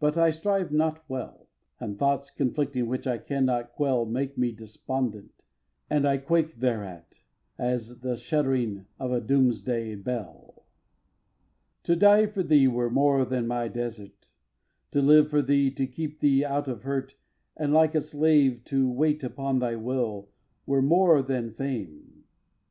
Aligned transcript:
But 0.00 0.18
I 0.18 0.32
strive 0.32 0.70
not 0.70 1.08
well; 1.08 1.48
And 1.80 1.98
thoughts 1.98 2.30
conflicting 2.30 2.88
which 2.88 3.06
I 3.06 3.16
cannot 3.16 3.72
quell 3.72 4.04
Make 4.04 4.36
me 4.36 4.52
despondent; 4.52 5.44
and 5.88 6.06
I 6.06 6.18
quake 6.18 6.56
thereat, 6.60 7.20
As 7.56 7.90
at 7.90 8.00
the 8.02 8.16
shuddering 8.16 8.84
of 8.98 9.12
a 9.12 9.20
doomsday 9.22 9.94
bell. 9.94 10.56
iv. 10.58 10.62
To 11.84 11.96
die 11.96 12.26
for 12.26 12.42
thee 12.42 12.68
were 12.68 12.90
more 12.90 13.24
than 13.24 13.46
my 13.46 13.66
desert; 13.68 14.28
To 14.90 15.00
live 15.00 15.30
for 15.30 15.40
thee 15.40 15.70
to 15.70 15.86
keep 15.86 16.20
thee 16.20 16.44
out 16.44 16.68
of 16.68 16.82
hurt 16.82 17.14
And, 17.56 17.72
like 17.72 17.94
a 17.94 18.02
slave, 18.02 18.62
to 18.66 18.90
wait 18.92 19.24
upon 19.24 19.60
thy 19.60 19.76
will 19.76 20.28
Were 20.66 20.82
more 20.82 21.22
than 21.22 21.50
fame. 21.50 22.24